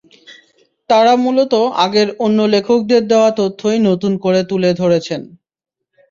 তাঁরা 0.89 1.13
মূলত 1.15 1.53
আগের 1.77 2.07
অন্য 2.19 2.39
লেখকদের 2.53 3.01
দেওয়া 3.07 3.29
তথ্যই 3.31 3.79
নতুন 3.89 4.13
করে 4.17 4.41
তুলে 4.43 4.69
ধরেছেন। 4.73 5.21